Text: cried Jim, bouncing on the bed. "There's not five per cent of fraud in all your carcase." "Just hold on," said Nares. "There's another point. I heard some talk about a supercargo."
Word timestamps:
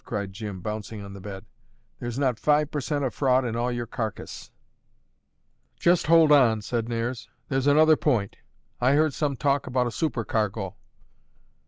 cried 0.03 0.33
Jim, 0.33 0.61
bouncing 0.61 1.03
on 1.05 1.13
the 1.13 1.21
bed. 1.21 1.45
"There's 1.99 2.17
not 2.17 2.39
five 2.39 2.71
per 2.71 2.81
cent 2.81 3.05
of 3.05 3.13
fraud 3.13 3.45
in 3.45 3.55
all 3.55 3.71
your 3.71 3.85
carcase." 3.85 4.49
"Just 5.77 6.07
hold 6.07 6.31
on," 6.31 6.63
said 6.63 6.89
Nares. 6.89 7.29
"There's 7.49 7.67
another 7.67 7.95
point. 7.95 8.37
I 8.79 8.93
heard 8.93 9.13
some 9.13 9.37
talk 9.37 9.67
about 9.67 9.85
a 9.85 9.91
supercargo." 9.91 10.75